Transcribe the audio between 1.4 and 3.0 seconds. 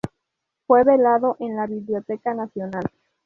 la Biblioteca Nacional.